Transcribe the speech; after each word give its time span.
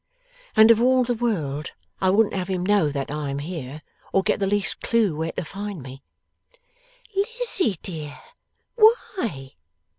And 0.55 0.71
of 0.71 0.81
all 0.81 1.03
the 1.03 1.13
world 1.13 1.73
I 2.01 2.09
wouldn't 2.09 2.33
have 2.33 2.47
him 2.47 2.65
know 2.65 2.89
that 2.89 3.11
I 3.11 3.29
am 3.29 3.37
here, 3.37 3.83
or 4.11 4.23
get 4.23 4.39
the 4.39 4.47
least 4.47 4.81
clue 4.81 5.15
where 5.15 5.31
to 5.33 5.45
find 5.45 5.79
me.' 5.83 6.01
'Lizzie, 7.15 7.77
dear! 7.83 8.17
Why? 8.75 9.51